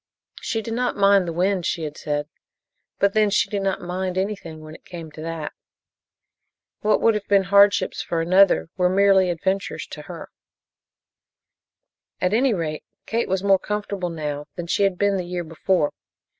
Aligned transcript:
She 0.41 0.63
did 0.63 0.73
not 0.73 0.97
mind 0.97 1.27
the 1.27 1.31
wind, 1.31 1.63
she 1.63 1.83
had 1.83 1.95
said, 1.95 2.27
but 2.97 3.13
then 3.13 3.29
she 3.29 3.51
did 3.51 3.61
not 3.61 3.81
"mind" 3.81 4.17
anything, 4.17 4.61
when 4.61 4.73
it 4.73 4.83
came 4.83 5.11
to 5.11 5.21
that. 5.21 5.53
What 6.79 7.01
would 7.01 7.13
have 7.13 7.27
been 7.27 7.43
hardships 7.43 8.01
for 8.01 8.19
another 8.19 8.71
were 8.77 8.89
merely 8.89 9.29
adventures 9.29 9.85
to 9.91 10.01
her. 10.09 10.31
At 12.19 12.33
any 12.33 12.51
rate, 12.55 12.83
Kate 13.05 13.29
was 13.29 13.43
more 13.43 13.59
comfortable 13.59 14.09
now 14.09 14.47
than 14.55 14.65
she 14.65 14.81
had 14.85 14.97
been 14.97 15.17
the 15.17 15.23
year 15.25 15.43
before. 15.43 15.93